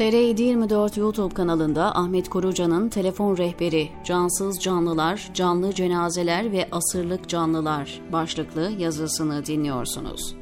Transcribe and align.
TR724 0.00 1.00
YouTube 1.00 1.34
kanalında 1.34 1.96
Ahmet 1.96 2.28
Koruca'nın 2.28 2.88
Telefon 2.88 3.36
Rehberi, 3.36 3.88
Cansız 4.04 4.60
Canlılar, 4.60 5.30
Canlı 5.34 5.74
Cenazeler 5.74 6.52
ve 6.52 6.68
Asırlık 6.72 7.28
Canlılar 7.28 8.00
başlıklı 8.12 8.70
yazısını 8.78 9.46
dinliyorsunuz. 9.46 10.36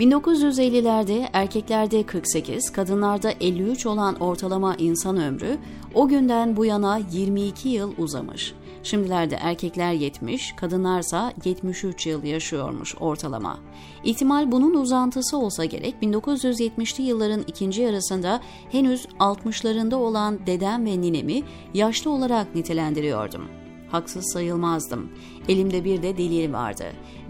1950'lerde 0.00 1.28
erkeklerde 1.32 2.02
48, 2.02 2.72
kadınlarda 2.72 3.30
53 3.40 3.86
olan 3.86 4.14
ortalama 4.14 4.74
insan 4.76 5.16
ömrü 5.16 5.58
o 5.94 6.08
günden 6.08 6.56
bu 6.56 6.64
yana 6.64 7.00
22 7.12 7.68
yıl 7.68 7.92
uzamış. 7.98 8.54
Şimdilerde 8.88 9.36
erkekler 9.40 9.92
70, 9.92 10.52
kadınlarsa 10.52 11.32
73 11.44 12.06
yıl 12.06 12.24
yaşıyormuş 12.24 12.94
ortalama. 13.00 13.58
İhtimal 14.04 14.52
bunun 14.52 14.74
uzantısı 14.74 15.38
olsa 15.38 15.64
gerek 15.64 15.94
1970'li 16.02 17.04
yılların 17.04 17.44
ikinci 17.46 17.82
yarısında 17.82 18.40
henüz 18.70 19.06
60'larında 19.20 19.94
olan 19.94 20.46
dedem 20.46 20.86
ve 20.86 21.00
ninemi 21.00 21.42
yaşlı 21.74 22.10
olarak 22.10 22.54
nitelendiriyordum. 22.54 23.48
Haksız 23.90 24.32
sayılmazdım. 24.32 25.12
Elimde 25.48 25.84
bir 25.84 26.02
de 26.02 26.18
delil 26.18 26.52
vardı. 26.52 26.84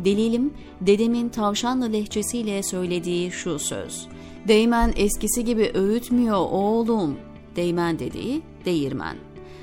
Delilim 0.04 0.54
dedemin 0.80 1.28
tavşanlı 1.28 1.92
lehçesiyle 1.92 2.62
söylediği 2.62 3.30
şu 3.30 3.58
söz. 3.58 4.08
Değmen 4.48 4.92
eskisi 4.96 5.44
gibi 5.44 5.70
öğütmüyor 5.74 6.46
oğlum. 6.50 7.16
Değmen 7.56 7.98
dediği 7.98 8.42
değirmen. 8.64 9.16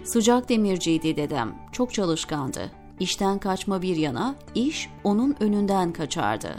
Sıcak 0.05 0.49
demirciydi 0.49 1.15
dedem, 1.15 1.55
çok 1.75 1.93
çalışkandı. 1.93 2.71
İşten 2.99 3.39
kaçma 3.39 3.81
bir 3.81 3.95
yana, 3.95 4.35
iş 4.55 4.89
onun 5.03 5.35
önünden 5.39 5.93
kaçardı. 5.93 6.55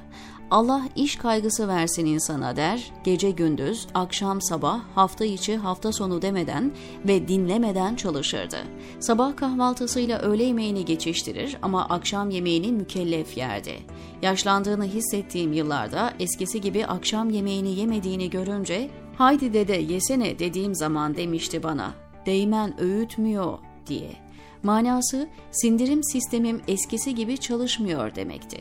Allah 0.50 0.82
iş 0.96 1.16
kaygısı 1.16 1.68
versin 1.68 2.06
insana 2.06 2.56
der, 2.56 2.92
gece 3.04 3.30
gündüz, 3.30 3.86
akşam 3.94 4.42
sabah, 4.42 4.80
hafta 4.94 5.24
içi 5.24 5.56
hafta 5.56 5.92
sonu 5.92 6.22
demeden 6.22 6.72
ve 7.08 7.28
dinlemeden 7.28 7.94
çalışırdı. 7.94 8.56
Sabah 9.00 9.36
kahvaltısıyla 9.36 10.18
öğle 10.18 10.44
yemeğini 10.44 10.84
geçiştirir 10.84 11.56
ama 11.62 11.88
akşam 11.88 12.30
yemeğini 12.30 12.72
mükellef 12.72 13.36
yerdi. 13.36 13.74
Yaşlandığını 14.22 14.84
hissettiğim 14.84 15.52
yıllarda 15.52 16.12
eskisi 16.18 16.60
gibi 16.60 16.86
akşam 16.86 17.30
yemeğini 17.30 17.74
yemediğini 17.74 18.30
görünce, 18.30 18.90
haydi 19.18 19.52
dede 19.54 19.76
yesene 19.76 20.38
dediğim 20.38 20.74
zaman 20.74 21.16
demişti 21.16 21.62
bana, 21.62 21.94
değmen 22.26 22.80
öğütmüyor 22.80 23.58
diye. 23.86 24.25
Manası 24.62 25.28
sindirim 25.50 26.04
sistemim 26.04 26.60
eskisi 26.68 27.14
gibi 27.14 27.38
çalışmıyor 27.38 28.14
demekti. 28.14 28.60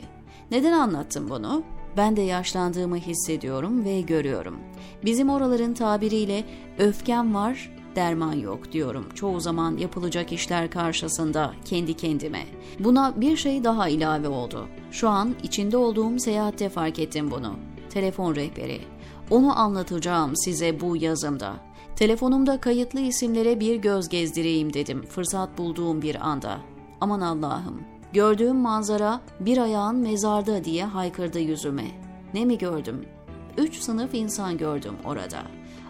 Neden 0.51 0.71
anlattım 0.71 1.29
bunu? 1.29 1.63
Ben 1.97 2.15
de 2.15 2.21
yaşlandığımı 2.21 2.97
hissediyorum 2.97 3.85
ve 3.85 4.01
görüyorum. 4.01 4.59
Bizim 5.05 5.29
oraların 5.29 5.73
tabiriyle 5.73 6.43
öfkem 6.79 7.35
var, 7.35 7.71
derman 7.95 8.33
yok 8.33 8.71
diyorum 8.71 9.05
çoğu 9.15 9.39
zaman 9.39 9.77
yapılacak 9.77 10.31
işler 10.31 10.69
karşısında 10.69 11.53
kendi 11.65 11.93
kendime. 11.93 12.43
Buna 12.79 13.21
bir 13.21 13.37
şey 13.37 13.63
daha 13.63 13.89
ilave 13.89 14.27
oldu. 14.27 14.67
Şu 14.91 15.09
an 15.09 15.35
içinde 15.43 15.77
olduğum 15.77 16.19
seyahatte 16.19 16.69
fark 16.69 16.99
ettim 16.99 17.31
bunu. 17.31 17.55
Telefon 17.89 18.35
rehberi. 18.35 18.81
Onu 19.29 19.59
anlatacağım 19.59 20.31
size 20.35 20.79
bu 20.79 20.97
yazımda. 20.97 21.53
Telefonumda 21.95 22.61
kayıtlı 22.61 22.99
isimlere 22.99 23.59
bir 23.59 23.75
göz 23.75 24.09
gezdireyim 24.09 24.73
dedim 24.73 25.05
fırsat 25.05 25.57
bulduğum 25.57 26.01
bir 26.01 26.27
anda. 26.29 26.57
Aman 27.01 27.21
Allah'ım, 27.21 27.81
gördüğüm 28.13 28.55
manzara 28.55 29.21
bir 29.39 29.57
ayağın 29.57 29.95
mezarda 29.95 30.63
diye 30.63 30.85
haykırdı 30.85 31.39
yüzüme. 31.39 31.85
Ne 32.33 32.45
mi 32.45 32.57
gördüm? 32.57 33.05
Üç 33.57 33.79
sınıf 33.79 34.13
insan 34.13 34.57
gördüm 34.57 34.95
orada. 35.05 35.43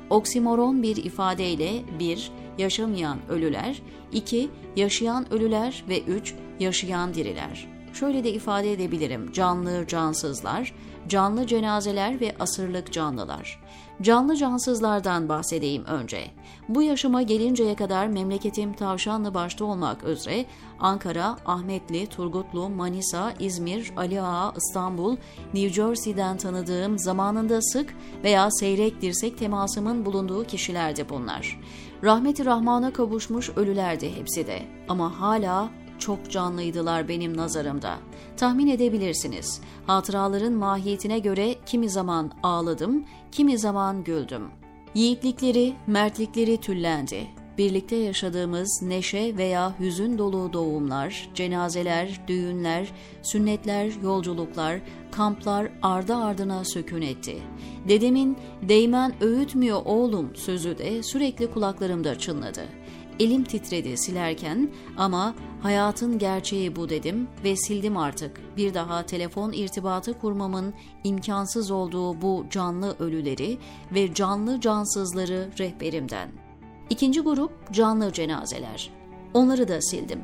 Oksimoron 0.10 0.84
bir 0.84 0.98
ifadeyle 0.98 1.84
bir, 2.00 2.32
yaşamayan 2.58 3.20
ölüler, 3.30 3.82
iki, 4.12 4.50
yaşayan 4.76 5.34
ölüler 5.34 5.86
ve 5.90 6.02
üç, 6.02 6.36
yaşayan 6.60 7.14
diriler. 7.14 7.75
Şöyle 7.96 8.24
de 8.24 8.32
ifade 8.32 8.74
edebilirim, 8.74 9.32
canlı 9.32 9.88
cansızlar, 9.88 10.74
canlı 11.08 11.48
cenazeler 11.48 12.20
ve 12.20 12.36
asırlık 12.40 12.94
canlılar. 12.94 13.62
Canlı 14.02 14.36
cansızlardan 14.36 15.30
bahsedeyim 15.30 15.86
önce. 15.86 16.32
Bu 16.70 16.82
yaşıma 16.82 17.22
gelinceye 17.22 17.76
kadar 17.76 18.08
memleketim 18.08 18.74
Tavşanlı 18.74 19.34
başta 19.34 19.66
olmak 19.66 20.04
üzere 20.04 20.46
Ankara, 20.80 21.38
Ahmetli, 21.46 22.08
Turgutlu, 22.08 22.70
Manisa, 22.70 23.34
İzmir, 23.40 23.94
Ali 23.98 24.22
Ağa, 24.22 24.54
İstanbul, 24.58 25.18
New 25.54 25.70
Jersey'den 25.70 26.38
tanıdığım 26.38 27.00
zamanında 27.00 27.62
sık 27.62 27.96
veya 28.24 28.52
seyrek 28.52 29.02
dirsek 29.02 29.38
temasımın 29.38 30.06
bulunduğu 30.06 30.44
kişilerdi 30.44 31.10
bunlar. 31.10 31.60
Rahmeti 32.04 32.46
Rahman'a 32.46 32.94
kavuşmuş 32.94 33.50
ölülerdi 33.56 34.16
hepsi 34.16 34.48
de 34.48 34.62
ama 34.90 35.20
hala 35.20 35.70
çok 36.00 36.32
canlıydılar 36.32 37.08
benim 37.08 37.38
nazarımda. 37.38 37.98
Tahmin 38.38 38.68
edebilirsiniz. 38.68 39.62
Hatıraların 39.88 40.54
mahiyetine 40.54 41.20
göre 41.20 41.56
kimi 41.66 41.90
zaman 41.90 42.32
ağladım, 42.44 43.06
kimi 43.32 43.58
zaman 43.58 44.04
güldüm. 44.04 44.44
Yiğitlikleri, 44.96 45.74
mertlikleri 45.88 46.58
tüllendi. 46.58 47.28
Birlikte 47.58 47.96
yaşadığımız 47.96 48.82
neşe 48.82 49.38
veya 49.38 49.80
hüzün 49.80 50.18
dolu 50.18 50.54
doğumlar, 50.54 51.30
cenazeler, 51.36 52.22
düğünler, 52.28 52.92
sünnetler, 53.22 53.92
yolculuklar, 54.04 54.80
kamplar 55.12 55.70
ardı 55.82 56.16
ardına 56.16 56.66
sökün 56.66 57.02
etti. 57.02 57.38
Dedemin 57.88 58.38
değmen 58.62 59.24
öğütmüyor 59.24 59.82
oğlum 59.86 60.36
sözü 60.36 60.78
de 60.78 61.04
sürekli 61.04 61.52
kulaklarımda 61.52 62.20
çınladı. 62.20 62.66
Elim 63.20 63.44
titredi 63.44 63.98
silerken 63.98 64.70
ama 64.98 65.36
hayatın 65.62 66.20
gerçeği 66.20 66.76
bu 66.76 66.90
dedim 66.90 67.28
ve 67.44 67.56
sildim 67.56 67.98
artık. 67.98 68.42
Bir 68.58 68.74
daha 68.74 69.06
telefon 69.06 69.52
irtibatı 69.52 70.20
kurmamın 70.20 70.74
imkansız 71.04 71.72
olduğu 71.72 72.22
bu 72.22 72.46
canlı 72.50 72.96
ölüleri 73.00 73.58
ve 73.92 74.14
canlı 74.14 74.62
cansızları 74.62 75.50
rehberimden. 75.60 76.30
İkinci 76.90 77.22
grup 77.22 77.74
canlı 77.74 78.14
cenazeler. 78.14 78.90
Onları 79.34 79.68
da 79.68 79.82
sildim. 79.82 80.20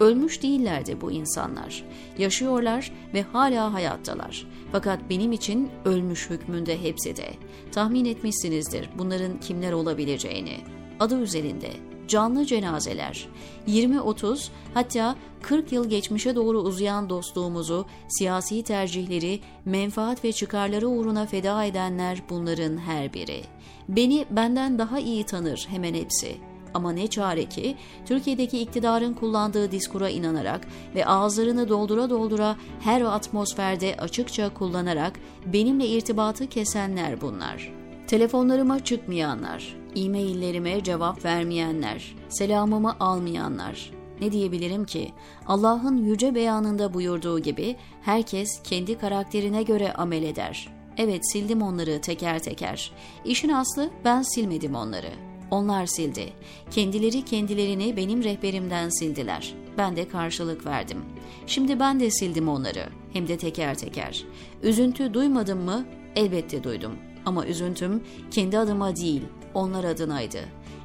Ölmüş 0.00 0.42
değillerdi 0.42 1.00
bu 1.00 1.12
insanlar. 1.12 1.84
Yaşıyorlar 2.18 2.92
ve 3.14 3.22
hala 3.22 3.72
hayattalar. 3.72 4.46
Fakat 4.72 5.10
benim 5.10 5.32
için 5.32 5.70
ölmüş 5.84 6.30
hükmünde 6.30 6.82
hepsi 6.82 7.16
de. 7.16 7.34
Tahmin 7.72 8.04
etmişsinizdir 8.04 8.90
bunların 8.98 9.40
kimler 9.40 9.72
olabileceğini. 9.72 10.56
Adı 11.00 11.20
üzerinde 11.20 11.70
canlı 12.08 12.46
cenazeler, 12.46 13.28
20-30 13.68 14.48
hatta 14.74 15.16
40 15.42 15.72
yıl 15.72 15.88
geçmişe 15.88 16.34
doğru 16.34 16.60
uzayan 16.60 17.10
dostluğumuzu, 17.10 17.86
siyasi 18.08 18.62
tercihleri, 18.62 19.40
menfaat 19.64 20.24
ve 20.24 20.32
çıkarları 20.32 20.88
uğruna 20.88 21.26
feda 21.26 21.64
edenler 21.64 22.22
bunların 22.30 22.76
her 22.76 23.14
biri. 23.14 23.42
Beni 23.88 24.24
benden 24.30 24.78
daha 24.78 24.98
iyi 24.98 25.24
tanır 25.24 25.66
hemen 25.70 25.94
hepsi. 25.94 26.36
Ama 26.74 26.92
ne 26.92 27.06
çare 27.06 27.44
ki 27.44 27.76
Türkiye'deki 28.06 28.60
iktidarın 28.60 29.14
kullandığı 29.14 29.72
diskura 29.72 30.08
inanarak 30.08 30.66
ve 30.94 31.06
ağızlarını 31.06 31.68
doldura 31.68 32.10
doldura 32.10 32.56
her 32.80 33.00
atmosferde 33.00 33.96
açıkça 33.96 34.54
kullanarak 34.54 35.12
benimle 35.46 35.86
irtibatı 35.86 36.46
kesenler 36.46 37.20
bunlar. 37.20 37.72
Telefonlarıma 38.06 38.84
çıkmayanlar, 38.84 39.76
e-maillerime 39.96 40.84
cevap 40.84 41.24
vermeyenler, 41.24 42.14
selamımı 42.28 42.96
almayanlar. 43.00 43.90
Ne 44.20 44.32
diyebilirim 44.32 44.84
ki? 44.84 45.12
Allah'ın 45.46 45.96
yüce 45.96 46.34
beyanında 46.34 46.94
buyurduğu 46.94 47.38
gibi 47.38 47.76
herkes 48.02 48.62
kendi 48.64 48.98
karakterine 48.98 49.62
göre 49.62 49.92
amel 49.92 50.22
eder. 50.22 50.68
Evet 50.96 51.32
sildim 51.32 51.62
onları 51.62 52.00
teker 52.00 52.38
teker. 52.38 52.92
İşin 53.24 53.48
aslı 53.48 53.90
ben 54.04 54.22
silmedim 54.22 54.74
onları. 54.74 55.10
Onlar 55.50 55.86
sildi. 55.86 56.32
Kendileri 56.70 57.24
kendilerini 57.24 57.96
benim 57.96 58.24
rehberimden 58.24 58.88
sildiler. 58.88 59.54
Ben 59.78 59.96
de 59.96 60.08
karşılık 60.08 60.66
verdim. 60.66 60.98
Şimdi 61.46 61.80
ben 61.80 62.00
de 62.00 62.10
sildim 62.10 62.48
onları. 62.48 62.88
Hem 63.12 63.28
de 63.28 63.36
teker 63.36 63.74
teker. 63.74 64.24
Üzüntü 64.62 65.14
duymadım 65.14 65.60
mı? 65.60 65.84
Elbette 66.16 66.64
duydum. 66.64 66.92
Ama 67.26 67.46
üzüntüm 67.46 68.02
kendi 68.30 68.58
adıma 68.58 68.96
değil, 68.96 69.22
onlar 69.54 69.84
adınaydı. 69.84 70.38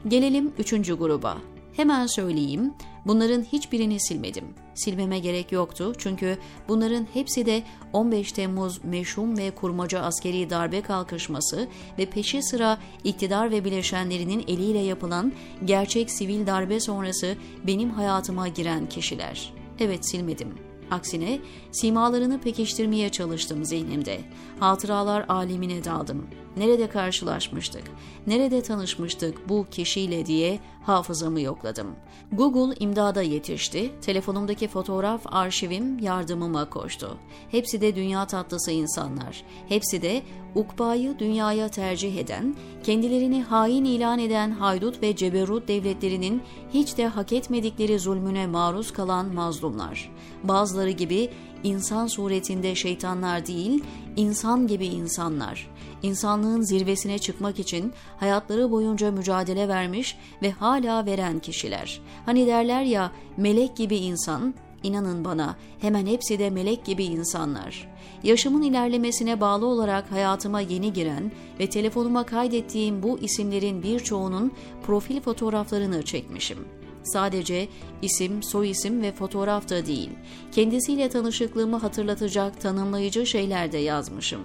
Gelelim 0.07 0.51
üçüncü 0.57 0.97
gruba. 0.97 1.37
Hemen 1.73 2.07
söyleyeyim, 2.07 2.73
bunların 3.05 3.41
hiçbirini 3.41 3.99
silmedim. 3.99 4.45
Silmeme 4.75 5.19
gerek 5.19 5.51
yoktu 5.51 5.93
çünkü 5.97 6.37
bunların 6.67 7.07
hepsi 7.13 7.45
de 7.45 7.63
15 7.93 8.31
Temmuz 8.31 8.83
meşhum 8.83 9.37
ve 9.37 9.51
kurmaca 9.51 9.99
askeri 9.99 10.49
darbe 10.49 10.81
kalkışması 10.81 11.67
ve 11.97 12.05
peşi 12.05 12.43
sıra 12.43 12.77
iktidar 13.03 13.51
ve 13.51 13.65
bileşenlerinin 13.65 14.43
eliyle 14.47 14.79
yapılan 14.79 15.33
gerçek 15.65 16.11
sivil 16.11 16.47
darbe 16.47 16.79
sonrası 16.79 17.35
benim 17.67 17.89
hayatıma 17.89 18.47
giren 18.47 18.89
kişiler. 18.89 19.53
Evet 19.79 20.09
silmedim. 20.09 20.68
Aksine 20.91 21.39
simalarını 21.71 22.41
pekiştirmeye 22.41 23.09
çalıştım 23.09 23.65
zihnimde. 23.65 24.21
Hatıralar 24.59 25.25
alemine 25.29 25.83
daldım. 25.83 26.27
Nerede 26.57 26.89
karşılaşmıştık, 26.89 27.83
nerede 28.27 28.61
tanışmıştık 28.61 29.49
bu 29.49 29.65
kişiyle 29.71 30.25
diye 30.25 30.59
hafızamı 30.89 31.41
yokladım. 31.41 31.87
Google 32.31 32.75
imdada 32.79 33.21
yetişti, 33.21 33.91
telefonumdaki 34.01 34.67
fotoğraf 34.67 35.21
arşivim 35.25 35.99
yardımıma 35.99 36.69
koştu. 36.69 37.17
Hepsi 37.51 37.81
de 37.81 37.95
dünya 37.95 38.27
tatlısı 38.27 38.71
insanlar. 38.71 39.43
Hepsi 39.67 40.01
de 40.01 40.21
ukbayı 40.55 41.19
dünyaya 41.19 41.69
tercih 41.69 42.17
eden, 42.17 42.55
kendilerini 42.83 43.43
hain 43.43 43.85
ilan 43.85 44.19
eden 44.19 44.51
haydut 44.51 45.01
ve 45.01 45.15
ceberut 45.15 45.67
devletlerinin 45.67 46.41
hiç 46.73 46.97
de 46.97 47.07
hak 47.07 47.33
etmedikleri 47.33 47.99
zulmüne 47.99 48.47
maruz 48.47 48.93
kalan 48.93 49.33
mazlumlar. 49.33 50.11
Bazıları 50.43 50.91
gibi 50.91 51.29
insan 51.63 52.07
suretinde 52.07 52.75
şeytanlar 52.75 53.45
değil, 53.45 53.83
insan 54.15 54.67
gibi 54.67 54.85
insanlar. 54.85 55.69
İnsanlığın 56.03 56.61
zirvesine 56.61 57.19
çıkmak 57.19 57.59
için 57.59 57.93
hayatları 58.17 58.71
boyunca 58.71 59.11
mücadele 59.11 59.67
vermiş 59.67 60.17
ve 60.41 60.51
hala 60.51 61.05
veren 61.05 61.39
kişiler. 61.39 62.01
Hani 62.25 62.47
derler 62.47 62.83
ya 62.83 63.11
melek 63.37 63.77
gibi 63.77 63.95
insan, 63.95 64.53
İnanın 64.83 65.25
bana 65.25 65.55
hemen 65.79 66.05
hepsi 66.05 66.39
de 66.39 66.49
melek 66.49 66.85
gibi 66.85 67.03
insanlar. 67.03 67.87
Yaşımın 68.23 68.61
ilerlemesine 68.61 69.41
bağlı 69.41 69.65
olarak 69.65 70.11
hayatıma 70.11 70.61
yeni 70.61 70.93
giren 70.93 71.31
ve 71.59 71.69
telefonuma 71.69 72.23
kaydettiğim 72.23 73.03
bu 73.03 73.19
isimlerin 73.19 73.83
birçoğunun 73.83 74.51
profil 74.83 75.21
fotoğraflarını 75.21 76.03
çekmişim. 76.03 76.57
Sadece 77.03 77.67
isim, 78.01 78.43
soyisim 78.43 79.01
ve 79.01 79.11
fotoğraf 79.11 79.69
da 79.69 79.85
değil, 79.85 80.09
kendisiyle 80.51 81.09
tanışıklığımı 81.09 81.77
hatırlatacak 81.77 82.61
tanımlayıcı 82.61 83.25
şeyler 83.25 83.71
de 83.71 83.77
yazmışım. 83.77 84.41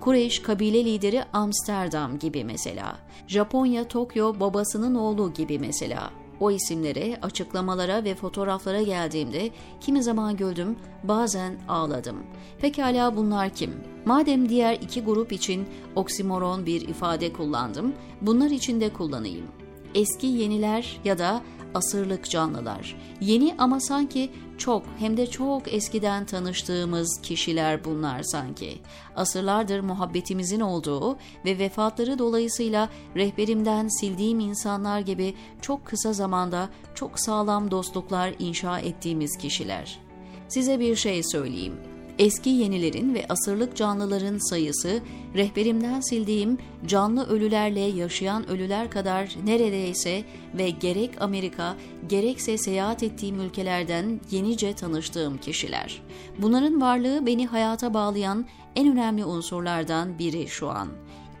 Kureyş 0.00 0.42
kabile 0.42 0.84
lideri 0.84 1.24
Amsterdam 1.32 2.18
gibi 2.18 2.44
mesela. 2.44 2.96
Japonya 3.26 3.88
Tokyo 3.88 4.40
babasının 4.40 4.94
oğlu 4.94 5.32
gibi 5.32 5.58
mesela. 5.58 6.10
O 6.40 6.50
isimlere, 6.50 7.18
açıklamalara 7.22 8.04
ve 8.04 8.14
fotoğraflara 8.14 8.82
geldiğimde 8.82 9.50
kimi 9.80 10.02
zaman 10.02 10.36
güldüm, 10.36 10.76
bazen 11.04 11.58
ağladım. 11.68 12.16
Pekala 12.60 13.16
bunlar 13.16 13.50
kim? 13.50 13.74
Madem 14.04 14.48
diğer 14.48 14.74
iki 14.74 15.02
grup 15.02 15.32
için 15.32 15.66
oksimoron 15.96 16.66
bir 16.66 16.88
ifade 16.88 17.32
kullandım, 17.32 17.92
bunlar 18.20 18.50
için 18.50 18.80
de 18.80 18.92
kullanayım. 18.92 19.46
Eski 19.94 20.26
yeniler 20.26 21.00
ya 21.04 21.18
da 21.18 21.42
asırlık 21.74 22.30
canlılar. 22.30 22.96
Yeni 23.20 23.54
ama 23.58 23.80
sanki 23.80 24.30
çok 24.58 24.82
hem 24.98 25.16
de 25.16 25.26
çok 25.26 25.74
eskiden 25.74 26.24
tanıştığımız 26.24 27.20
kişiler 27.22 27.84
bunlar 27.84 28.22
sanki. 28.22 28.78
Asırlardır 29.16 29.80
muhabbetimizin 29.80 30.60
olduğu 30.60 31.16
ve 31.44 31.58
vefatları 31.58 32.18
dolayısıyla 32.18 32.88
rehberimden 33.16 33.88
sildiğim 33.88 34.40
insanlar 34.40 35.00
gibi 35.00 35.34
çok 35.60 35.86
kısa 35.86 36.12
zamanda 36.12 36.68
çok 36.94 37.20
sağlam 37.20 37.70
dostluklar 37.70 38.34
inşa 38.38 38.78
ettiğimiz 38.78 39.36
kişiler. 39.36 40.00
Size 40.48 40.80
bir 40.80 40.96
şey 40.96 41.22
söyleyeyim. 41.22 41.91
Eski 42.18 42.50
yenilerin 42.50 43.14
ve 43.14 43.26
asırlık 43.28 43.76
canlıların 43.76 44.38
sayısı 44.38 45.00
rehberimden 45.34 46.00
sildiğim 46.00 46.58
canlı 46.86 47.26
ölülerle 47.26 47.80
yaşayan 47.80 48.48
ölüler 48.48 48.90
kadar 48.90 49.36
neredeyse 49.44 50.24
ve 50.54 50.70
gerek 50.70 51.22
Amerika 51.22 51.76
gerekse 52.08 52.58
seyahat 52.58 53.02
ettiğim 53.02 53.40
ülkelerden 53.40 54.20
yenice 54.30 54.72
tanıştığım 54.72 55.38
kişiler. 55.38 56.02
Bunların 56.38 56.80
varlığı 56.80 57.26
beni 57.26 57.46
hayata 57.46 57.94
bağlayan 57.94 58.46
en 58.76 58.92
önemli 58.92 59.24
unsurlardan 59.24 60.18
biri 60.18 60.48
şu 60.48 60.68
an. 60.68 60.88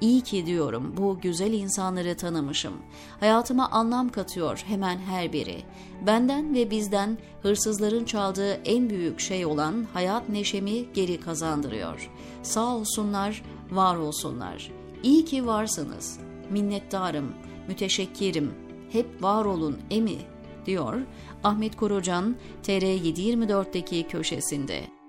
İyi 0.02 0.20
ki 0.20 0.46
diyorum 0.46 0.94
bu 0.96 1.18
güzel 1.20 1.52
insanları 1.52 2.16
tanımışım. 2.16 2.72
Hayatıma 3.20 3.68
anlam 3.70 4.08
katıyor 4.08 4.64
hemen 4.66 4.98
her 4.98 5.32
biri. 5.32 5.62
Benden 6.06 6.54
ve 6.54 6.70
bizden 6.70 7.18
hırsızların 7.42 8.04
çaldığı 8.04 8.52
en 8.52 8.90
büyük 8.90 9.20
şey 9.20 9.46
olan 9.46 9.86
hayat 9.92 10.28
neşemi 10.28 10.92
geri 10.92 11.20
kazandırıyor. 11.20 12.10
Sağ 12.42 12.76
olsunlar, 12.76 13.42
var 13.70 13.96
olsunlar. 13.96 14.72
İyi 15.02 15.24
ki 15.24 15.46
varsınız. 15.46 16.18
Minnettarım, 16.50 17.34
müteşekkirim. 17.68 18.54
Hep 18.92 19.22
var 19.22 19.44
olun 19.44 19.78
emi 19.90 20.18
diyor 20.66 21.00
Ahmet 21.44 21.76
Korucan 21.76 22.36
TR724'deki 22.64 24.06
köşesinde. 24.08 25.01